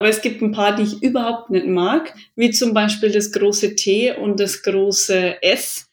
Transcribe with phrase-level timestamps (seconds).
[0.00, 3.74] Aber es gibt ein paar, die ich überhaupt nicht mag, wie zum Beispiel das große
[3.74, 5.88] T und das große S.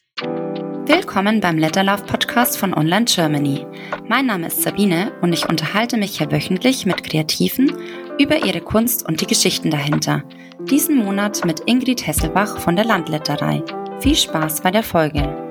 [0.86, 3.66] Willkommen beim Letterlauf Podcast von Online Germany.
[4.06, 7.72] Mein Name ist Sabine und ich unterhalte mich hier wöchentlich mit Kreativen
[8.20, 10.22] über ihre Kunst und die Geschichten dahinter.
[10.70, 13.64] Diesen Monat mit Ingrid Hesselbach von der Landletterei.
[13.98, 15.45] Viel Spaß bei der Folge.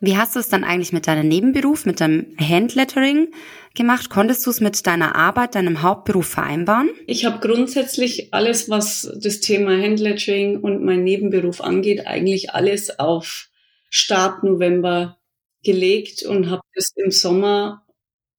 [0.00, 3.28] Wie hast du es dann eigentlich mit deinem Nebenberuf, mit deinem Handlettering
[3.74, 4.10] gemacht?
[4.10, 6.90] Konntest du es mit deiner Arbeit, deinem Hauptberuf vereinbaren?
[7.06, 13.48] Ich habe grundsätzlich alles, was das Thema Handlettering und mein Nebenberuf angeht, eigentlich alles auf
[13.88, 15.18] Start November
[15.62, 17.84] gelegt und habe es im Sommer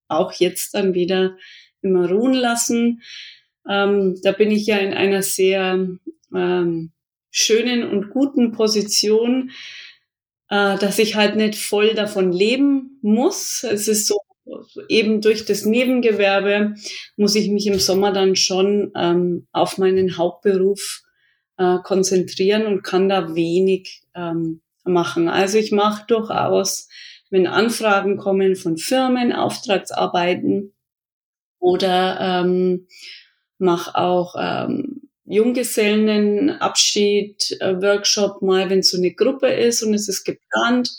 [0.08, 1.38] auch jetzt dann wieder
[1.82, 3.02] immer ruhen lassen.
[3.68, 5.88] Ähm, da bin ich ja in einer sehr
[6.34, 6.92] ähm,
[7.32, 9.52] schönen und guten Position,
[10.50, 13.64] äh, dass ich halt nicht voll davon leben muss.
[13.64, 14.20] Es ist so,
[14.90, 16.76] eben durch das Nebengewerbe
[17.18, 21.04] muss ich mich im Sommer dann schon ähm, auf meinen Hauptberuf
[21.58, 25.30] äh, konzentrieren und kann da wenig ähm, machen.
[25.30, 26.90] Also ich mache durchaus,
[27.30, 30.74] wenn Anfragen kommen von Firmen, Auftragsarbeiten
[31.60, 32.88] oder ähm,
[33.58, 34.95] mache auch ähm,
[35.26, 40.92] Junggesellenabschied, äh, Workshop mal, wenn so eine Gruppe ist und es ist geplant.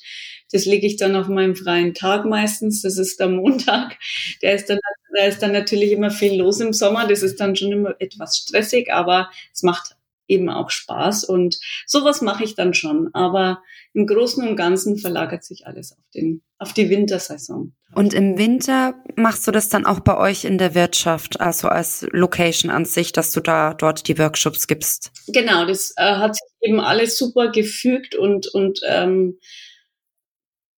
[0.53, 2.83] Das lege ich dann auf meinem freien Tag meistens.
[2.83, 3.99] Das ist der Montag.
[4.43, 4.79] Der ist dann,
[5.17, 7.07] da ist dann natürlich immer viel los im Sommer.
[7.07, 9.96] Das ist dann schon immer etwas stressig, aber es macht
[10.29, 13.11] eben auch Spaß und sowas mache ich dann schon.
[13.13, 17.75] Aber im Großen und Ganzen verlagert sich alles auf den, auf die Wintersaison.
[17.95, 22.07] Und im Winter machst du das dann auch bei euch in der Wirtschaft, also als
[22.11, 25.13] Location an sich, dass du da dort die Workshops gibst?
[25.29, 29.39] Genau, das äh, hat sich eben alles super gefügt und, und ähm,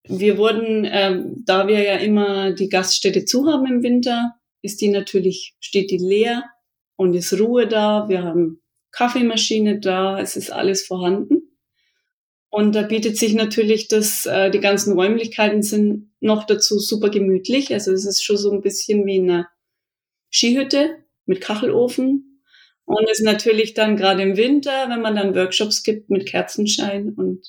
[0.09, 4.89] wir wurden, ähm, da wir ja immer die Gaststätte zu haben im Winter, ist die
[4.89, 6.45] natürlich, steht die leer
[6.97, 8.09] und ist Ruhe da.
[8.09, 8.61] Wir haben
[8.99, 11.57] Kaffeemaschine da, es ist alles vorhanden.
[12.51, 17.73] Und da bietet sich natürlich das, äh, die ganzen Räumlichkeiten sind noch dazu super gemütlich.
[17.73, 19.47] Also es ist schon so ein bisschen wie eine
[20.31, 22.43] Skihütte mit Kachelofen.
[22.87, 27.11] Und es ist natürlich dann gerade im Winter, wenn man dann Workshops gibt mit Kerzenschein
[27.11, 27.47] und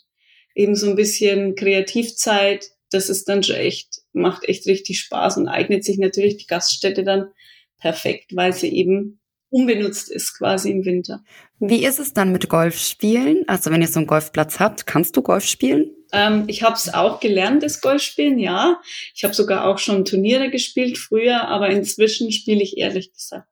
[0.53, 5.47] eben so ein bisschen Kreativzeit, das ist dann schon echt, macht echt richtig Spaß und
[5.47, 7.31] eignet sich natürlich die Gaststätte dann
[7.79, 11.23] perfekt, weil sie eben unbenutzt ist quasi im Winter.
[11.59, 13.43] Wie ist es dann mit Golfspielen?
[13.47, 15.91] Also wenn ihr so einen Golfplatz habt, kannst du Golf spielen?
[16.11, 18.79] Ähm, ich habe es auch gelernt, das Golfspielen, ja.
[19.13, 23.47] Ich habe sogar auch schon Turniere gespielt früher, aber inzwischen spiele ich ehrlich gesagt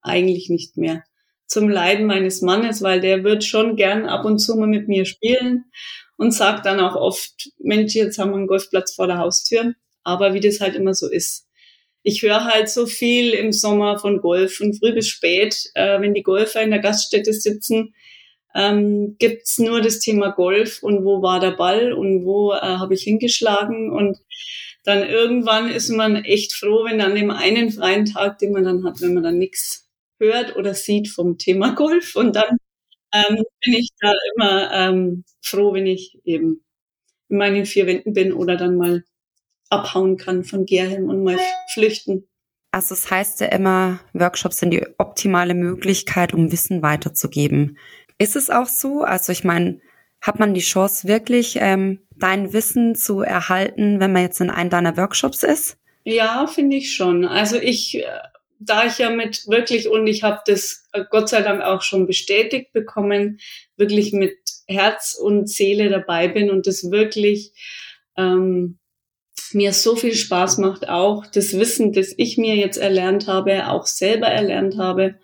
[0.00, 1.02] eigentlich nicht mehr.
[1.46, 5.04] Zum Leiden meines Mannes, weil der wird schon gern ab und zu mal mit mir
[5.06, 5.64] spielen
[6.16, 9.74] und sagt dann auch oft, Mensch, jetzt haben wir einen Golfplatz vor der Haustür.
[10.04, 11.47] Aber wie das halt immer so ist,
[12.02, 15.56] ich höre halt so viel im Sommer von Golf von früh bis spät.
[15.74, 17.94] Äh, wenn die Golfer in der Gaststätte sitzen,
[18.54, 22.94] ähm, gibt's nur das Thema Golf und wo war der Ball und wo äh, habe
[22.94, 24.18] ich hingeschlagen und
[24.84, 28.84] dann irgendwann ist man echt froh, wenn an dem einen freien Tag, den man dann
[28.84, 29.86] hat, wenn man dann nichts
[30.18, 32.56] hört oder sieht vom Thema Golf und dann
[33.14, 36.64] ähm, bin ich da immer ähm, froh, wenn ich eben
[37.28, 39.04] in meinen vier Wänden bin oder dann mal
[39.70, 41.38] abhauen kann von Gerhelm und mal
[41.72, 42.28] flüchten.
[42.70, 47.78] Also es das heißt ja immer, Workshops sind die optimale Möglichkeit, um Wissen weiterzugeben.
[48.18, 49.02] Ist es auch so?
[49.02, 49.80] Also ich meine,
[50.20, 54.70] hat man die Chance wirklich, ähm, dein Wissen zu erhalten, wenn man jetzt in einem
[54.70, 55.78] deiner Workshops ist?
[56.04, 57.24] Ja, finde ich schon.
[57.24, 58.04] Also ich, äh,
[58.58, 62.06] da ich ja mit wirklich, und ich habe das äh, Gott sei Dank auch schon
[62.06, 63.38] bestätigt bekommen,
[63.76, 64.36] wirklich mit
[64.66, 67.52] Herz und Seele dabei bin und das wirklich
[68.16, 68.78] ähm,
[69.54, 73.86] mir so viel Spaß macht, auch das Wissen, das ich mir jetzt erlernt habe, auch
[73.86, 75.16] selber erlernt habe,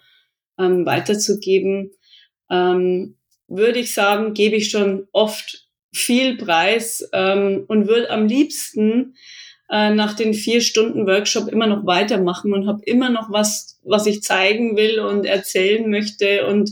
[0.59, 1.91] ähm, weiterzugeben,
[2.51, 3.17] ähm,
[3.49, 9.15] würde ich sagen, gebe ich schon oft viel Preis ähm, und würde am liebsten
[9.71, 14.07] äh, nach den vier Stunden Workshop immer noch weitermachen und habe immer noch was, was
[14.07, 16.71] ich zeigen will und erzählen möchte und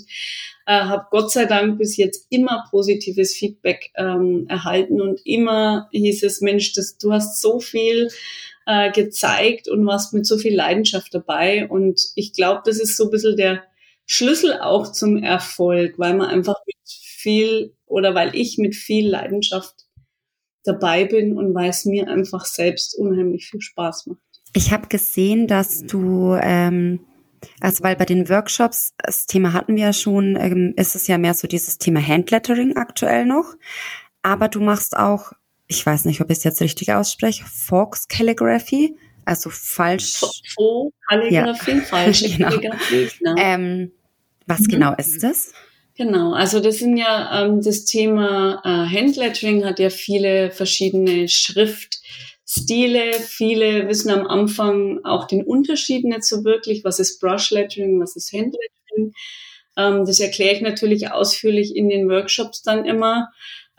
[0.67, 6.23] äh, habe Gott sei Dank bis jetzt immer positives Feedback ähm, erhalten und immer hieß
[6.23, 8.09] es, Mensch, das, du hast so viel
[8.67, 13.05] äh, gezeigt und warst mit so viel Leidenschaft dabei und ich glaube, das ist so
[13.05, 13.63] ein bisschen der
[14.07, 19.75] Schlüssel auch zum Erfolg, weil man einfach mit viel oder weil ich mit viel Leidenschaft
[20.65, 24.21] dabei bin und weil es mir einfach selbst unheimlich viel Spaß macht.
[24.55, 27.01] Ich habe gesehen, dass du ähm,
[27.61, 31.19] also weil bei den Workshops, das Thema hatten wir ja schon, ähm, ist es ja
[31.19, 33.55] mehr so dieses Thema Handlettering aktuell noch.
[34.23, 35.33] Aber du machst auch,
[35.67, 38.97] ich weiß nicht, ob ich es jetzt richtig ausspreche, Fox Calligraphy.
[39.25, 40.21] Also falsch.
[40.55, 41.81] Faux-Kalligraphie, ja.
[41.83, 42.59] falsche genau.
[42.59, 43.35] Genau.
[43.37, 43.93] Ähm,
[44.47, 44.69] was mhm.
[44.69, 45.53] genau ist das?
[45.95, 51.29] Genau, also das sind ja ähm, das Thema äh, Handlettering hat ja viele verschiedene
[52.53, 53.13] Schriftstile.
[53.15, 58.33] Viele wissen am Anfang auch den Unterschied nicht so wirklich, was ist Brushlettering, was ist
[58.33, 59.15] Handlettering.
[59.77, 63.31] Ähm, das erkläre ich natürlich ausführlich in den Workshops dann immer.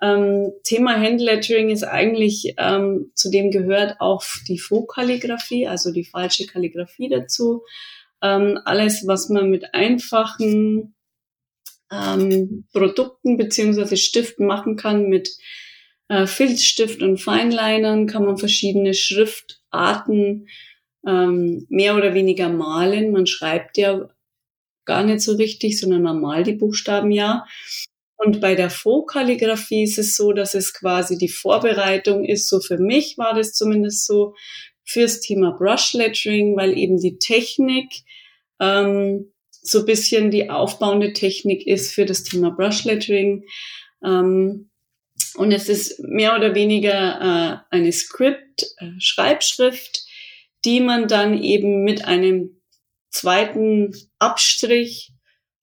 [0.01, 6.47] Ähm, Thema Handlettering ist eigentlich, ähm, zu dem gehört auch die Faux-Kalligraphie, also die falsche
[6.47, 7.63] Kalligraphie dazu.
[8.21, 10.95] Ähm, alles, was man mit einfachen
[11.91, 15.29] ähm, Produkten beziehungsweise Stiften machen kann, mit
[16.13, 20.47] äh, Filzstift und Feinlinern kann man verschiedene Schriftarten
[21.07, 23.11] ähm, mehr oder weniger malen.
[23.11, 24.07] Man schreibt ja
[24.85, 27.45] gar nicht so richtig, sondern man malt die Buchstaben ja.
[28.17, 32.77] Und bei der Faux-Kalligraphie ist es so, dass es quasi die Vorbereitung ist, so für
[32.77, 34.35] mich war das zumindest so,
[34.85, 37.89] fürs Thema Brush Lettering, weil eben die Technik
[38.59, 43.45] ähm, so bisschen die aufbauende Technik ist für das Thema Brush Lettering.
[44.03, 44.69] Ähm,
[45.35, 50.05] und es ist mehr oder weniger äh, eine Script, äh, Schreibschrift,
[50.65, 52.61] die man dann eben mit einem
[53.09, 55.11] zweiten Abstrich,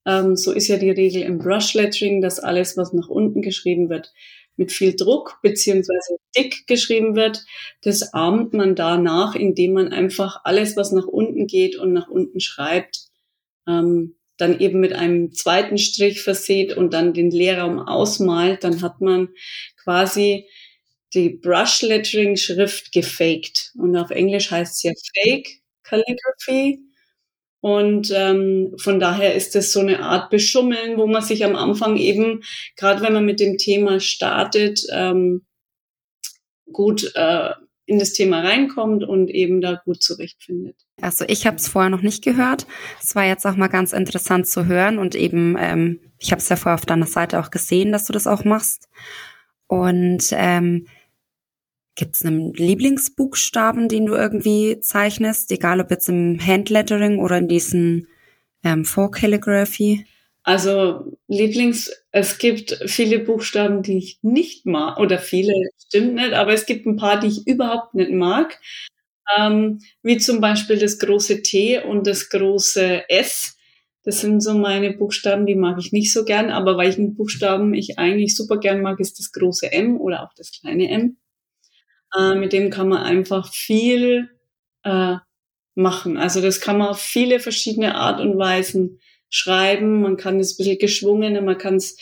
[0.06, 3.88] ähm, so ist ja die Regel im Brush Lettering, dass alles, was nach unten geschrieben
[3.88, 4.12] wird,
[4.56, 7.44] mit viel Druck beziehungsweise dick geschrieben wird,
[7.82, 12.40] das ahmt man danach, indem man einfach alles, was nach unten geht und nach unten
[12.40, 13.08] schreibt,
[13.66, 19.00] ähm, dann eben mit einem zweiten Strich verseht und dann den Leerraum ausmalt, dann hat
[19.00, 19.28] man
[19.82, 20.46] quasi
[21.14, 23.72] die Brush Lettering Schrift gefaked.
[23.76, 26.80] Und auf Englisch heißt es ja Fake Calligraphy.
[27.62, 31.96] Und ähm, von daher ist es so eine Art Beschummeln, wo man sich am Anfang
[31.98, 32.42] eben,
[32.76, 35.42] gerade wenn man mit dem Thema startet, ähm,
[36.72, 37.50] gut äh,
[37.90, 40.76] in das Thema reinkommt und eben da gut zurechtfindet.
[41.00, 42.66] Also ich habe es vorher noch nicht gehört.
[43.02, 46.48] Es war jetzt auch mal ganz interessant zu hören und eben, ähm, ich habe es
[46.48, 48.88] ja vorher auf deiner Seite auch gesehen, dass du das auch machst.
[49.66, 50.86] Und ähm,
[51.96, 57.48] Gibt es einen Lieblingsbuchstaben, den du irgendwie zeichnest, egal ob jetzt im Handlettering oder in
[57.48, 58.06] diesen
[58.64, 60.06] ähm, Calligraphy?
[60.50, 66.52] Also Lieblings, es gibt viele Buchstaben, die ich nicht mag, oder viele stimmt nicht, aber
[66.52, 68.58] es gibt ein paar, die ich überhaupt nicht mag.
[69.38, 73.58] Ähm, wie zum Beispiel das große T und das große S.
[74.02, 78.00] Das sind so meine Buchstaben, die mag ich nicht so gern, aber welchen Buchstaben ich
[78.00, 81.16] eigentlich super gern mag, ist das große M oder auch das kleine M.
[82.12, 84.30] Äh, mit dem kann man einfach viel
[84.82, 85.14] äh,
[85.76, 86.16] machen.
[86.16, 88.98] Also das kann man auf viele verschiedene Art und Weisen
[89.30, 90.02] schreiben.
[90.02, 91.96] Man kann es ein bisschen geschwungen, man kann es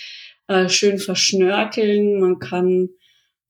[0.49, 2.89] äh, schön verschnörkeln, man kann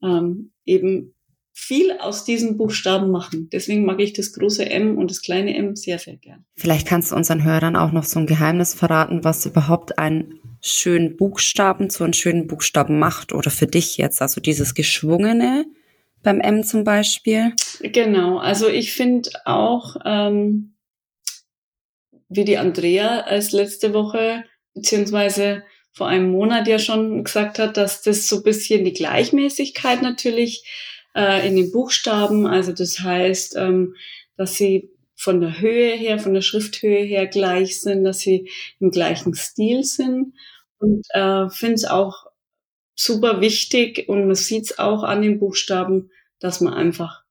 [0.03, 1.15] ähm, eben
[1.53, 3.49] viel aus diesen Buchstaben machen.
[3.53, 6.45] Deswegen mag ich das große M und das kleine M sehr, sehr gern.
[6.55, 11.17] Vielleicht kannst du unseren Hörern auch noch so ein Geheimnis verraten, was überhaupt einen schönen
[11.17, 14.23] Buchstaben zu einem schönen Buchstaben macht oder für dich jetzt.
[14.23, 15.67] Also dieses Geschwungene
[16.23, 17.55] beim M zum Beispiel.
[17.81, 20.75] Genau, also ich finde auch, ähm,
[22.29, 24.45] wie die Andrea als letzte Woche,
[24.75, 30.65] beziehungsweise vor einem Monat ja schon gesagt hat, dass das so bisschen die Gleichmäßigkeit natürlich
[31.15, 33.95] äh, in den Buchstaben, also das heißt, ähm,
[34.37, 38.93] dass sie von der Höhe her, von der Schrifthöhe her gleich sind, dass sie im
[38.93, 40.35] gleichen Stil sind.
[40.79, 42.27] Und äh, finde es auch
[42.94, 47.25] super wichtig und man sieht es auch an den Buchstaben, dass man einfach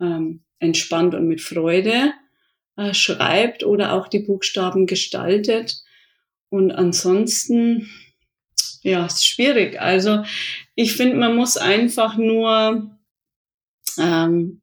[0.00, 2.14] ähm, entspannt und mit Freude
[2.78, 5.82] äh, schreibt oder auch die Buchstaben gestaltet.
[6.48, 7.90] Und ansonsten,
[8.82, 9.80] ja, ist schwierig.
[9.80, 10.22] Also
[10.76, 12.88] ich finde, man muss einfach nur
[13.98, 14.62] ähm,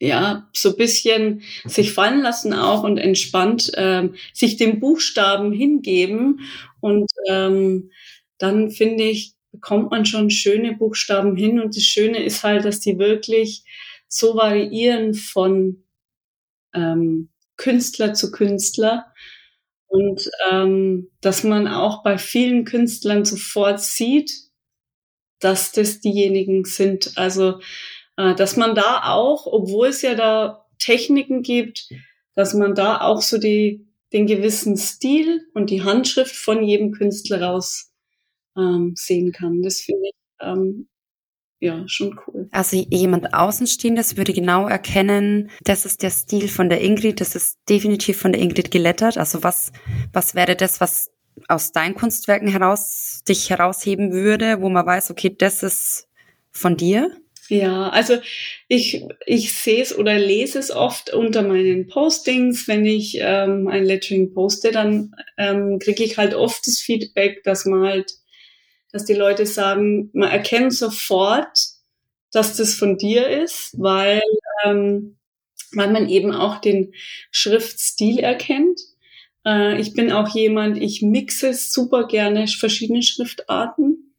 [0.00, 6.40] ja, so bisschen sich fallen lassen auch und entspannt ähm, sich dem Buchstaben hingeben.
[6.80, 7.90] Und ähm,
[8.38, 11.60] dann finde ich, bekommt man schon schöne Buchstaben hin.
[11.60, 13.62] Und das Schöne ist halt, dass die wirklich
[14.08, 15.84] so variieren von
[16.74, 19.12] ähm, Künstler zu Künstler.
[19.86, 24.32] Und ähm, dass man auch bei vielen Künstlern sofort sieht,
[25.38, 27.12] dass das diejenigen sind.
[27.16, 27.60] Also,
[28.16, 31.88] äh, dass man da auch, obwohl es ja da Techniken gibt,
[32.34, 37.42] dass man da auch so die, den gewissen Stil und die Handschrift von jedem Künstler
[37.42, 37.92] raus
[38.56, 39.62] ähm, sehen kann.
[39.62, 40.88] Das finde ich ähm,
[41.64, 42.48] ja schon cool.
[42.50, 47.58] Also jemand Außenstehendes würde genau erkennen, das ist der Stil von der Ingrid, das ist
[47.68, 49.18] definitiv von der Ingrid gelettert.
[49.18, 49.72] Also was,
[50.12, 51.10] was wäre das, was
[51.48, 56.08] aus deinen Kunstwerken heraus dich herausheben würde, wo man weiß, okay, das ist
[56.52, 57.10] von dir?
[57.48, 58.18] Ja, also
[58.68, 62.66] ich, ich sehe es oder lese es oft unter meinen Postings.
[62.68, 67.66] Wenn ich ähm, ein Lettering poste, dann ähm, kriege ich halt oft das Feedback, dass
[67.66, 68.12] man halt,
[68.94, 71.58] dass die Leute sagen, man erkennt sofort,
[72.30, 74.22] dass das von dir ist, weil,
[74.64, 75.16] ähm,
[75.72, 76.94] weil man eben auch den
[77.32, 78.80] Schriftstil erkennt.
[79.44, 84.14] Äh, ich bin auch jemand, ich mixe super gerne verschiedene Schriftarten.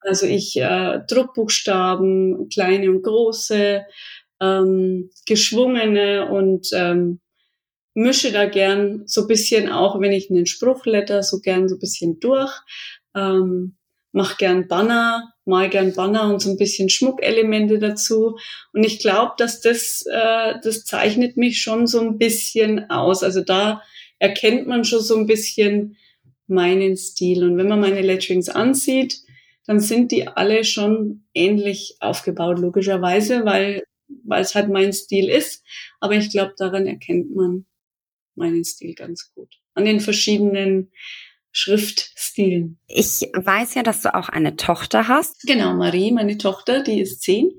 [0.00, 3.86] Also ich äh, Druckbuchstaben, kleine und große,
[4.42, 7.20] ähm, geschwungene und ähm,
[7.94, 12.52] mische da gern so bisschen auch, wenn ich einen Spruchletter, so gern so bisschen durch.
[13.14, 13.76] Ähm,
[14.14, 18.38] mach gern Banner, mal gern Banner und so ein bisschen Schmuckelemente dazu.
[18.72, 23.24] Und ich glaube, dass das, äh, das zeichnet mich schon so ein bisschen aus.
[23.24, 23.82] Also da
[24.20, 25.96] erkennt man schon so ein bisschen
[26.46, 27.42] meinen Stil.
[27.42, 29.20] Und wenn man meine Letterings ansieht,
[29.66, 33.82] dann sind die alle schon ähnlich aufgebaut, logischerweise, weil,
[34.22, 35.64] weil es halt mein Stil ist.
[35.98, 37.66] Aber ich glaube, daran erkennt man
[38.36, 39.56] meinen Stil ganz gut.
[39.74, 40.92] An den verschiedenen
[41.54, 42.78] Schriftstilen.
[42.88, 45.42] Ich weiß ja, dass du auch eine Tochter hast.
[45.46, 47.52] Genau, Marie, meine Tochter, die ist zehn.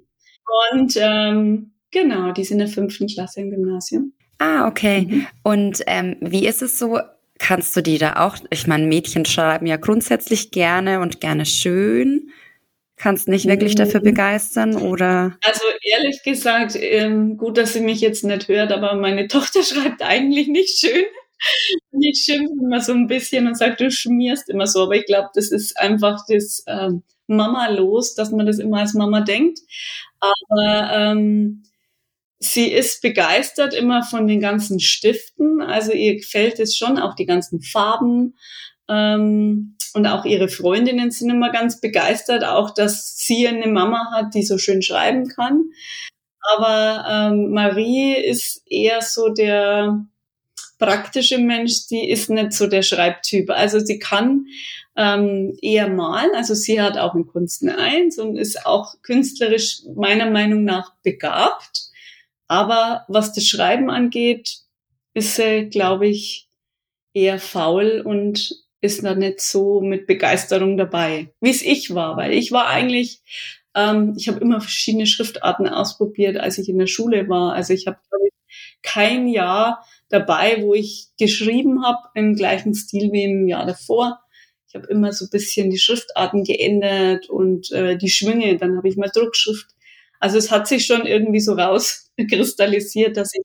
[0.69, 4.11] Und ähm, genau, die ist in der fünften Klasse im Gymnasium.
[4.37, 5.07] Ah, okay.
[5.09, 5.27] Mhm.
[5.43, 6.99] Und ähm, wie ist es so?
[7.39, 12.31] Kannst du die da auch, ich meine, Mädchen schreiben ja grundsätzlich gerne und gerne schön.
[12.97, 13.79] Kannst nicht wirklich mhm.
[13.79, 15.37] dafür begeistern oder?
[15.41, 20.01] Also ehrlich gesagt, ähm, gut, dass sie mich jetzt nicht hört, aber meine Tochter schreibt
[20.01, 21.05] eigentlich nicht schön.
[21.91, 24.83] Ich schimpfe immer so ein bisschen und sagt, du schmierst immer so.
[24.83, 28.93] Aber ich glaube, das ist einfach das ähm, Mama los, dass man das immer als
[28.93, 29.59] Mama denkt.
[30.19, 31.63] Aber ähm,
[32.39, 35.61] sie ist begeistert immer von den ganzen Stiften.
[35.61, 38.35] Also ihr gefällt es schon, auch die ganzen Farben.
[38.87, 44.33] Ähm, und auch ihre Freundinnen sind immer ganz begeistert, auch dass sie eine Mama hat,
[44.33, 45.69] die so schön schreiben kann.
[46.53, 50.05] Aber ähm, Marie ist eher so der
[50.77, 53.49] praktische Mensch, die ist nicht so der Schreibtyp.
[53.49, 54.47] Also sie kann
[54.95, 59.81] ähm, eher malen, also sie hat auch in Kunst eine Eins und ist auch künstlerisch
[59.95, 61.89] meiner Meinung nach begabt.
[62.47, 64.59] Aber was das Schreiben angeht,
[65.13, 66.49] ist sie, glaube ich,
[67.13, 72.33] eher faul und ist da nicht so mit Begeisterung dabei, wie es ich war, weil
[72.33, 73.21] ich war eigentlich,
[73.73, 77.53] ähm, ich habe immer verschiedene Schriftarten ausprobiert, als ich in der Schule war.
[77.53, 78.33] Also ich habe, glaube ich,
[78.85, 84.19] kein Jahr dabei, wo ich geschrieben habe im gleichen Stil wie im Jahr davor.
[84.67, 88.57] Ich habe immer so ein bisschen die Schriftarten geändert und äh, die Schwünge.
[88.57, 89.75] Dann habe ich mal Druckschrift
[90.19, 93.43] also es hat sich schon irgendwie so rauskristallisiert, dass ich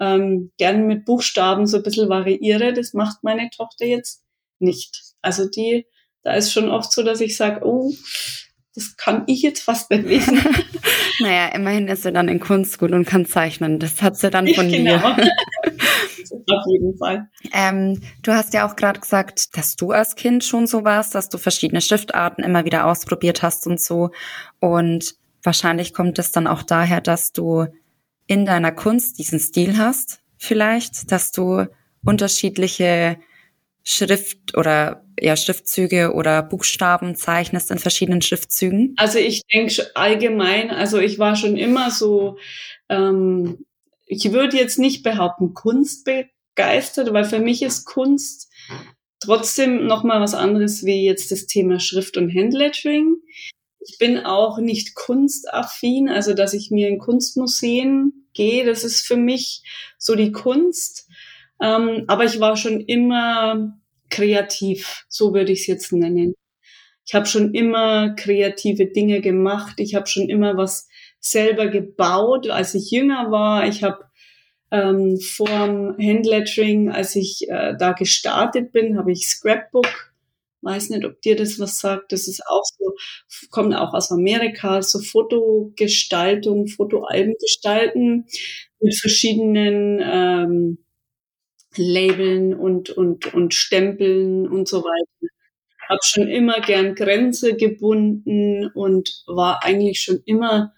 [0.00, 2.72] ähm, gern mit Buchstaben so ein bisschen variiere.
[2.72, 4.22] Das macht meine Tochter jetzt
[4.58, 5.02] nicht.
[5.22, 5.86] Also die,
[6.22, 7.92] da ist schon oft so, dass ich sage, oh,
[8.74, 10.38] das kann ich jetzt fast nicht lesen.
[11.20, 13.78] naja, immerhin ist sie dann in Kunst gut und kann zeichnen.
[13.78, 14.96] Das hat sie dann von genau.
[14.96, 15.04] mir.
[16.46, 17.28] Auf jeden Fall.
[17.52, 21.28] Ähm, du hast ja auch gerade gesagt, dass du als Kind schon so warst, dass
[21.28, 24.10] du verschiedene Schriftarten immer wieder ausprobiert hast und so.
[24.60, 27.66] Und Wahrscheinlich kommt es dann auch daher, dass du
[28.26, 31.66] in deiner Kunst diesen Stil hast, vielleicht, dass du
[32.02, 33.18] unterschiedliche
[33.84, 38.94] Schrift oder ja, Schriftzüge oder Buchstaben zeichnest in verschiedenen Schriftzügen?
[38.96, 42.38] Also ich denke allgemein, also ich war schon immer so,
[42.88, 43.64] ähm,
[44.06, 48.50] ich würde jetzt nicht behaupten, Kunst begeistert, weil für mich ist Kunst
[49.20, 53.16] trotzdem nochmal was anderes wie jetzt das Thema Schrift und Handlettering.
[53.80, 59.16] Ich bin auch nicht kunstaffin, also dass ich mir in Kunstmuseen gehe, das ist für
[59.16, 59.62] mich
[59.98, 61.06] so die Kunst.
[61.60, 63.78] Ähm, aber ich war schon immer
[64.10, 66.34] kreativ, so würde ich es jetzt nennen.
[67.06, 69.78] Ich habe schon immer kreative Dinge gemacht.
[69.78, 70.88] Ich habe schon immer was
[71.20, 73.66] selber gebaut, als ich jünger war.
[73.66, 74.04] Ich habe
[74.70, 80.14] ähm, vorm Handlettering, als ich äh, da gestartet bin, habe ich Scrapbook
[80.64, 82.12] weiß nicht, ob dir das was sagt.
[82.12, 82.94] Das ist auch so,
[83.50, 88.26] kommt auch aus Amerika, so Fotogestaltung, Fotoalben gestalten
[88.80, 90.83] mit verschiedenen ähm,
[91.76, 95.32] Labeln und, und, und Stempeln und so weiter.
[95.88, 100.72] Hab schon immer gern Grenze gebunden und war eigentlich schon immer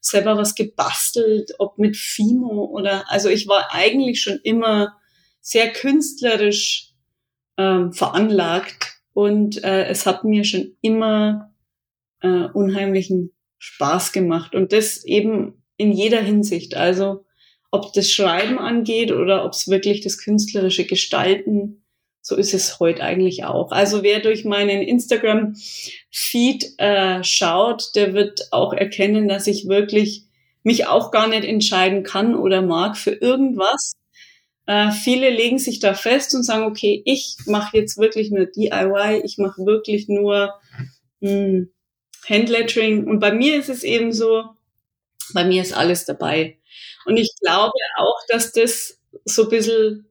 [0.00, 4.96] selber was gebastelt, ob mit Fimo oder, also ich war eigentlich schon immer
[5.40, 6.92] sehr künstlerisch
[7.56, 11.52] ähm, veranlagt und äh, es hat mir schon immer
[12.20, 14.54] äh, unheimlichen Spaß gemacht.
[14.54, 16.76] Und das eben in jeder Hinsicht.
[16.76, 17.24] Also
[17.72, 21.82] ob das Schreiben angeht oder ob es wirklich das künstlerische Gestalten
[22.22, 23.72] so ist es heute eigentlich auch.
[23.72, 30.26] Also wer durch meinen Instagram-Feed äh, schaut, der wird auch erkennen, dass ich wirklich
[30.62, 33.94] mich auch gar nicht entscheiden kann oder mag für irgendwas.
[34.66, 39.22] Äh, viele legen sich da fest und sagen, okay, ich mache jetzt wirklich nur DIY,
[39.24, 40.54] ich mache wirklich nur
[41.20, 41.72] mh, hm,
[42.28, 43.08] Handlettering.
[43.08, 44.44] Und bei mir ist es eben so,
[45.34, 46.58] bei mir ist alles dabei.
[47.04, 50.06] Und ich glaube auch, dass das so ein bisschen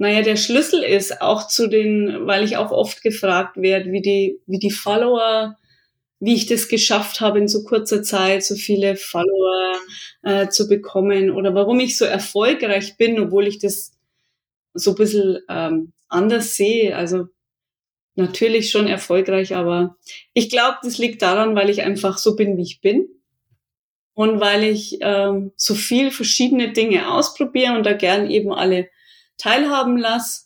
[0.00, 4.40] naja, der Schlüssel ist auch zu den, weil ich auch oft gefragt werde, wie die,
[4.46, 5.58] wie die Follower,
[6.20, 9.74] wie ich das geschafft habe, in so kurzer Zeit so viele Follower
[10.22, 13.92] äh, zu bekommen oder warum ich so erfolgreich bin, obwohl ich das
[14.72, 16.96] so ein bisschen ähm, anders sehe.
[16.96, 17.26] Also
[18.14, 19.98] natürlich schon erfolgreich, aber
[20.32, 23.06] ich glaube, das liegt daran, weil ich einfach so bin, wie ich bin.
[24.20, 28.90] Und weil ich ähm, so viel verschiedene Dinge ausprobiere und da gern eben alle
[29.38, 30.42] teilhaben lasse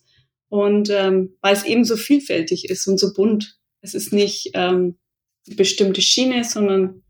[0.49, 3.59] und ähm, weil es eben so vielfältig ist und so bunt.
[3.81, 4.97] Es ist nicht ähm,
[5.49, 7.03] eine bestimmte Schiene, sondern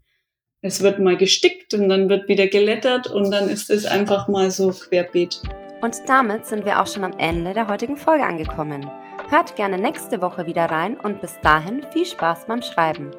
[0.63, 4.51] es wird mal gestickt und dann wird wieder gelettert und dann ist es einfach mal
[4.51, 5.43] so querbeet.
[5.83, 8.91] Und damit sind wir auch schon am Ende der heutigen Folge angekommen.
[9.29, 13.11] Hört gerne nächste Woche wieder rein und bis dahin viel Spaß beim Schreiben.